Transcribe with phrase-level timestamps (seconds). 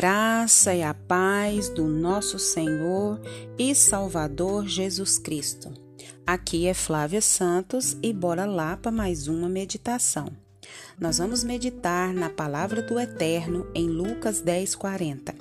[0.00, 3.20] graça e a paz do nosso Senhor
[3.58, 5.74] e Salvador Jesus Cristo.
[6.24, 10.28] Aqui é Flávia Santos e bora lá para mais uma meditação.
[11.00, 15.34] Nós vamos meditar na palavra do Eterno em Lucas 10:40.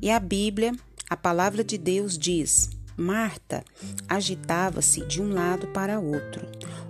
[0.00, 0.76] E a Bíblia,
[1.10, 3.64] a palavra de Deus diz: Marta
[4.08, 6.46] agitava-se de um lado para outro,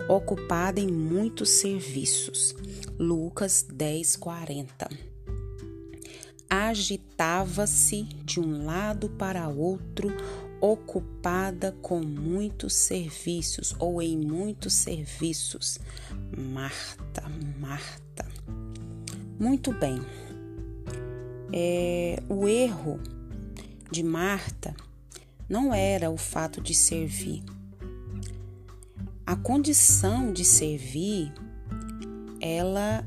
[0.07, 2.53] ocupada em muitos serviços.
[2.99, 5.08] Lucas 10:40
[6.49, 10.09] agitava-se de um lado para outro,
[10.59, 15.79] ocupada com muitos serviços ou em muitos serviços.
[16.35, 17.23] Marta,
[17.59, 18.25] Marta.
[19.39, 20.01] Muito bem.
[21.53, 22.99] É, o erro
[23.91, 24.75] de Marta
[25.47, 27.43] não era o fato de servir.
[29.25, 31.31] A condição de servir,
[32.41, 33.05] ela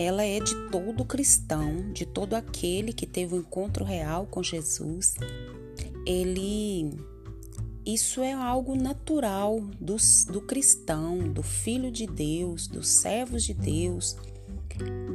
[0.00, 5.16] ela é de todo cristão, de todo aquele que teve um encontro real com Jesus.
[6.06, 6.96] Ele
[7.84, 9.96] isso é algo natural do,
[10.30, 14.16] do cristão, do filho de Deus, dos servos de Deus,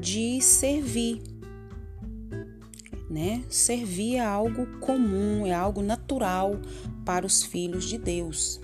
[0.01, 1.21] de servir.
[3.09, 3.41] Né?
[3.47, 6.59] Servir é algo comum, é algo natural
[7.05, 8.59] para os filhos de Deus.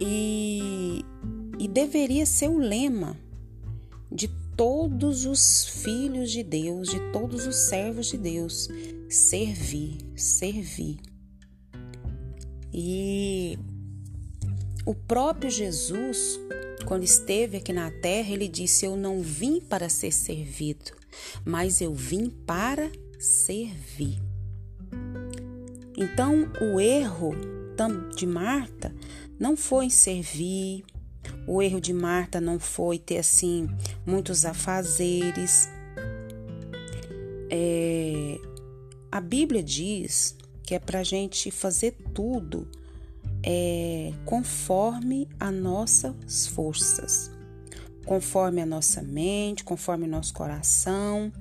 [0.00, 1.04] E,
[1.60, 3.16] e deveria ser o lema
[4.14, 8.68] de todos os filhos de Deus, de todos os servos de Deus.
[9.08, 10.98] Servir, servir.
[12.72, 13.58] E
[14.86, 16.40] o próprio Jesus,
[16.86, 20.92] quando esteve aqui na terra, ele disse: Eu não vim para ser servido,
[21.44, 24.20] mas eu vim para servir.
[25.96, 27.34] Então, o erro
[28.16, 28.94] de Marta
[29.38, 30.84] não foi em servir,
[31.46, 33.68] o erro de Marta não foi ter assim
[34.06, 35.68] muitos afazeres.
[37.50, 38.38] É,
[39.10, 42.68] a Bíblia diz que é para a gente fazer tudo
[43.42, 47.30] é, conforme as nossas forças,
[48.06, 51.32] conforme a nossa mente, conforme o nosso coração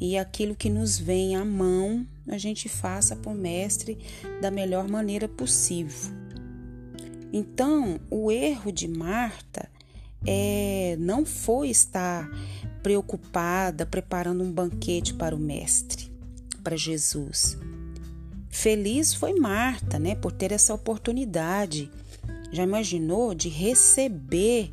[0.00, 3.98] e aquilo que nos vem à mão, a gente faça por mestre
[4.40, 6.21] da melhor maneira possível.
[7.32, 9.68] Então, o erro de Marta
[10.26, 12.30] é, não foi estar
[12.82, 16.12] preocupada preparando um banquete para o Mestre,
[16.62, 17.56] para Jesus.
[18.50, 21.90] Feliz foi Marta, né, por ter essa oportunidade.
[22.52, 24.72] Já imaginou de receber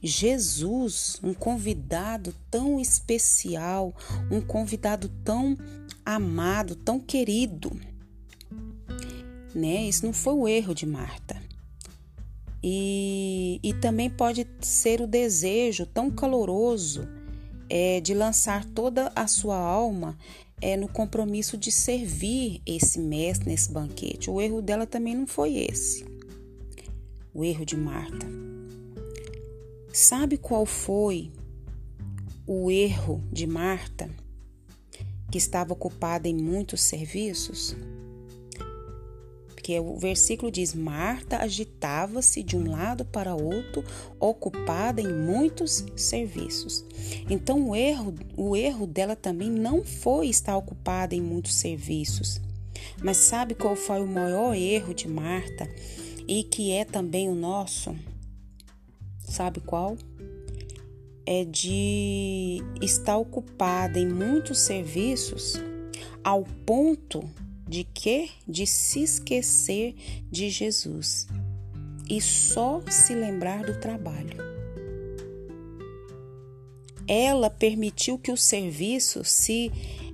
[0.00, 3.92] Jesus, um convidado tão especial,
[4.30, 5.58] um convidado tão
[6.06, 7.72] amado, tão querido.
[9.52, 9.88] Né?
[9.88, 11.47] Isso não foi o erro de Marta.
[12.62, 17.08] E, e também pode ser o desejo tão caloroso
[17.68, 20.18] é, de lançar toda a sua alma
[20.60, 24.30] é, no compromisso de servir esse mestre nesse banquete.
[24.30, 26.04] O erro dela também não foi esse.
[27.32, 28.26] O erro de Marta.
[29.92, 31.30] Sabe qual foi
[32.46, 34.10] o erro de Marta,
[35.30, 37.76] que estava ocupada em muitos serviços?
[39.68, 43.84] Porque o versículo diz: Marta agitava-se de um lado para outro,
[44.18, 46.82] ocupada em muitos serviços.
[47.28, 52.40] Então o erro, o erro dela também não foi estar ocupada em muitos serviços.
[53.02, 55.68] Mas sabe qual foi o maior erro de Marta
[56.26, 57.94] e que é também o nosso?
[59.18, 59.98] Sabe qual?
[61.26, 65.60] É de estar ocupada em muitos serviços
[66.24, 67.22] ao ponto
[67.68, 68.30] de que?
[68.46, 69.94] De se esquecer
[70.30, 71.26] de Jesus
[72.08, 74.38] e só se lembrar do trabalho.
[77.06, 79.70] Ela permitiu que o serviço se,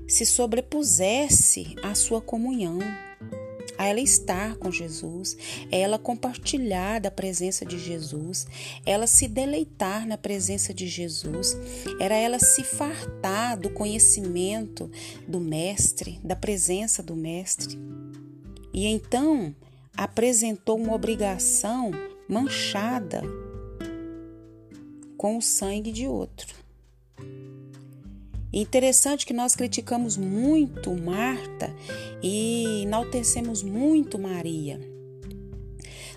[0.08, 2.78] se sobrepusesse à sua comunhão
[3.84, 5.36] a ela estar com Jesus,
[5.70, 8.46] ela compartilhar da presença de Jesus,
[8.86, 11.56] ela se deleitar na presença de Jesus,
[12.00, 14.90] era ela se fartar do conhecimento
[15.28, 17.78] do Mestre, da presença do Mestre.
[18.72, 19.54] E então
[19.96, 21.90] apresentou uma obrigação
[22.26, 23.22] manchada
[25.16, 26.54] com o sangue de outro.
[28.56, 31.74] Interessante que nós criticamos muito Marta
[32.22, 34.80] e enaltecemos muito Maria.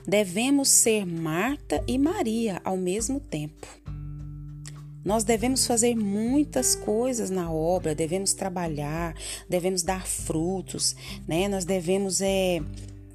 [0.07, 3.65] Devemos ser Marta e Maria ao mesmo tempo.
[5.03, 9.15] Nós devemos fazer muitas coisas na obra, devemos trabalhar,
[9.49, 10.95] devemos dar frutos,
[11.27, 11.47] né?
[11.47, 12.61] Nós devemos é,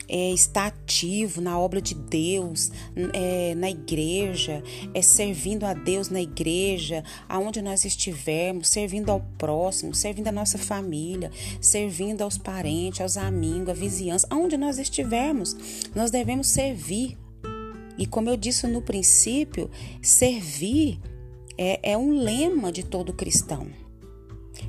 [0.09, 2.71] é, estar ativo na obra de Deus,
[3.13, 4.63] é, na igreja,
[4.93, 10.59] é servindo a Deus na igreja, aonde nós estivermos, servindo ao próximo, servindo a nossa
[10.59, 11.31] família,
[11.61, 15.57] servindo aos parentes, aos amigos, à vizinhança, aonde nós estivermos,
[15.95, 17.17] nós devemos servir.
[17.97, 19.71] E como eu disse no princípio,
[20.01, 21.01] servir
[21.57, 23.69] é, é um lema de todo cristão.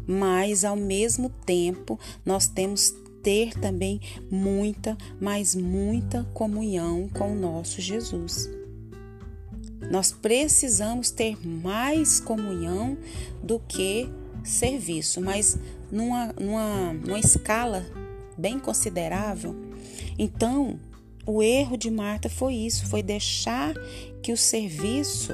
[0.07, 2.94] Mas ao mesmo tempo, nós temos
[3.24, 4.00] ter também
[4.30, 8.50] muita, mas muita comunhão com o nosso Jesus.
[9.90, 12.98] Nós precisamos ter mais comunhão
[13.42, 14.10] do que
[14.44, 15.58] serviço, mas
[15.92, 17.86] numa, numa, numa escala
[18.38, 19.56] bem considerável.
[20.18, 20.80] Então,
[21.25, 23.74] o erro de Marta foi isso, foi deixar
[24.22, 25.31] que o serviço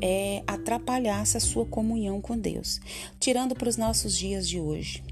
[0.00, 2.80] é, atrapalhasse a sua comunhão com Deus.
[3.20, 5.02] Tirando para os nossos dias de hoje.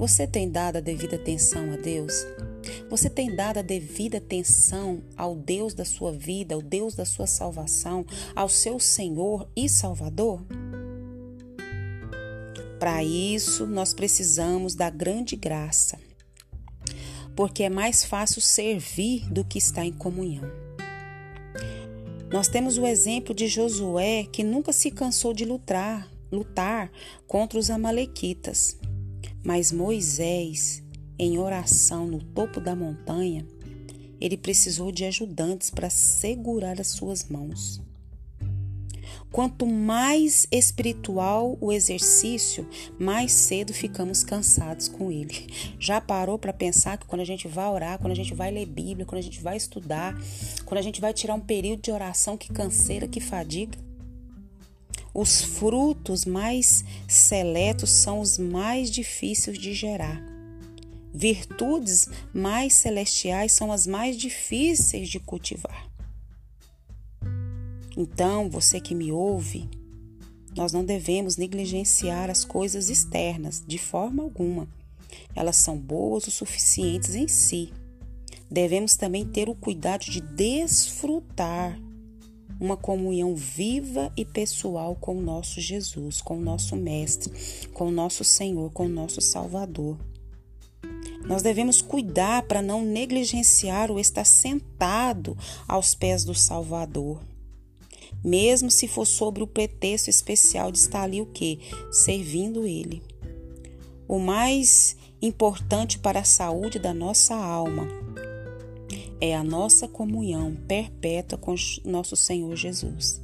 [0.00, 2.26] Você tem dado a devida atenção a Deus?
[2.88, 7.26] Você tem dado a devida atenção ao Deus da sua vida, ao Deus da sua
[7.26, 10.42] salvação, ao seu Senhor e Salvador?
[12.78, 15.98] Para isso, nós precisamos da grande graça,
[17.36, 20.50] porque é mais fácil servir do que estar em comunhão.
[22.32, 26.90] Nós temos o exemplo de Josué, que nunca se cansou de lutar, lutar
[27.26, 28.78] contra os amalequitas.
[29.44, 30.82] Mas Moisés,
[31.18, 33.46] em oração no topo da montanha,
[34.20, 37.80] ele precisou de ajudantes para segurar as suas mãos.
[39.32, 45.46] Quanto mais espiritual o exercício, mais cedo ficamos cansados com ele.
[45.78, 48.66] Já parou para pensar que quando a gente vai orar, quando a gente vai ler
[48.66, 50.18] Bíblia, quando a gente vai estudar,
[50.64, 53.78] quando a gente vai tirar um período de oração, que canseira, que fadiga?
[55.12, 60.22] Os frutos mais seletos são os mais difíceis de gerar.
[61.12, 65.88] Virtudes mais celestiais são as mais difíceis de cultivar.
[67.96, 69.68] Então, você que me ouve,
[70.56, 74.68] nós não devemos negligenciar as coisas externas de forma alguma.
[75.34, 77.72] Elas são boas o suficientes em si.
[78.48, 81.78] Devemos também ter o cuidado de desfrutar
[82.60, 87.32] uma comunhão viva e pessoal com o nosso Jesus, com o nosso Mestre,
[87.72, 89.98] com o nosso Senhor, com o nosso Salvador.
[91.24, 95.36] Nós devemos cuidar para não negligenciar o estar sentado
[95.66, 97.20] aos pés do Salvador.
[98.22, 101.58] Mesmo se for sobre o pretexto especial de estar ali o quê?
[101.90, 103.02] Servindo Ele.
[104.06, 107.86] O mais importante para a saúde da nossa alma
[109.20, 113.20] é a nossa comunhão perpétua com nosso Senhor Jesus.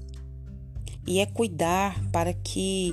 [1.06, 2.92] E é cuidar para que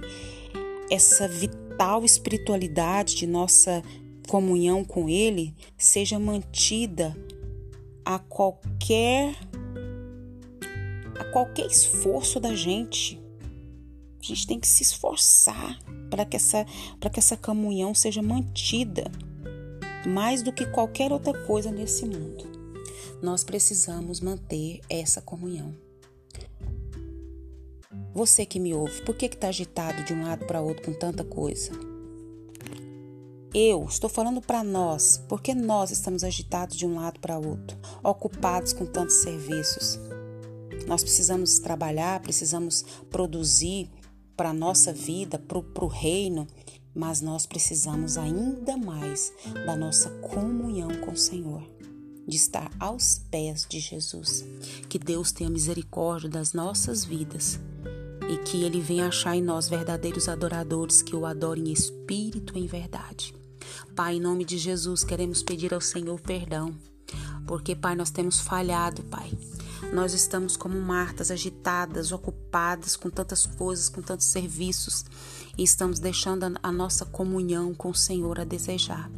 [0.89, 3.83] essa vital espiritualidade de nossa
[4.27, 7.15] comunhão com Ele seja mantida
[8.05, 9.35] a qualquer
[11.19, 13.19] a qualquer esforço da gente.
[14.21, 15.77] A gente tem que se esforçar
[16.09, 16.65] para que essa
[16.99, 19.11] para que essa comunhão seja mantida
[20.07, 22.52] mais do que qualquer outra coisa nesse mundo
[23.23, 25.73] nós precisamos manter essa comunhão.
[28.13, 31.23] Você que me ouve, por que está agitado de um lado para outro com tanta
[31.23, 31.71] coisa?
[33.53, 38.73] Eu estou falando para nós, porque nós estamos agitados de um lado para outro, ocupados
[38.73, 39.97] com tantos serviços.
[40.85, 43.89] Nós precisamos trabalhar, precisamos produzir
[44.35, 46.45] para a nossa vida, para o reino,
[46.93, 49.31] mas nós precisamos ainda mais
[49.65, 51.63] da nossa comunhão com o Senhor
[52.27, 54.43] de estar aos pés de Jesus.
[54.89, 57.59] Que Deus tenha misericórdia das nossas vidas
[58.29, 62.61] e que Ele venha achar em nós verdadeiros adoradores que o adorem em espírito e
[62.61, 63.33] em verdade.
[63.95, 66.75] Pai, em nome de Jesus, queremos pedir ao Senhor perdão,
[67.45, 69.31] porque, Pai, nós temos falhado, Pai.
[69.93, 75.05] Nós estamos como Martas, agitadas, ocupadas com tantas coisas, com tantos serviços
[75.57, 79.09] e estamos deixando a nossa comunhão com o Senhor a desejar.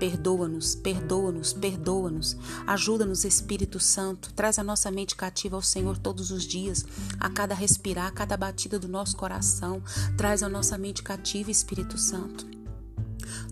[0.00, 2.36] Perdoa-nos, perdoa-nos, perdoa-nos.
[2.66, 4.32] Ajuda-nos, Espírito Santo.
[4.34, 6.84] Traz a nossa mente cativa ao Senhor todos os dias,
[7.20, 9.82] a cada respirar, a cada batida do nosso coração.
[10.16, 12.55] Traz a nossa mente cativa, Espírito Santo.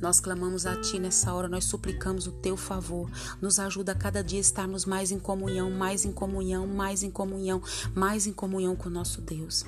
[0.01, 3.11] Nós clamamos a Ti nessa hora, nós suplicamos o Teu favor.
[3.41, 7.63] Nos ajuda a cada dia estarmos mais em comunhão, mais em comunhão, mais em comunhão,
[7.95, 9.65] mais em comunhão com o nosso Deus.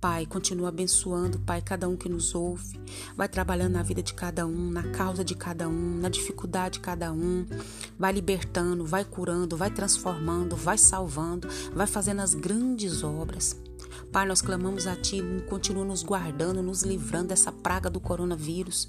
[0.00, 2.80] Pai, continua abençoando, Pai, cada um que nos ouve.
[3.16, 6.80] Vai trabalhando na vida de cada um, na causa de cada um, na dificuldade de
[6.80, 7.46] cada um.
[7.98, 13.56] Vai libertando, vai curando, vai transformando, vai salvando, vai fazendo as grandes obras.
[14.10, 18.88] Pai, nós clamamos a Ti, continua nos guardando, nos livrando dessa praga do coronavírus.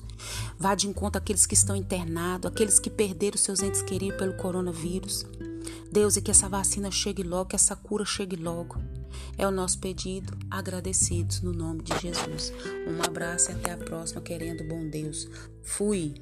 [0.58, 5.26] Vá de encontro àqueles que estão internados, aqueles que perderam seus entes queridos pelo coronavírus.
[5.92, 8.82] Deus, e que essa vacina chegue logo, que essa cura chegue logo.
[9.38, 12.52] É o nosso pedido, agradecidos no nome de Jesus.
[12.88, 15.30] Um abraço e até a próxima, querendo bom Deus.
[15.62, 16.16] Fui.